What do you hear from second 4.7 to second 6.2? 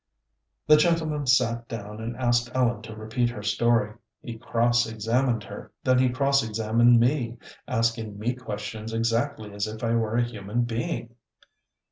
examined her, then he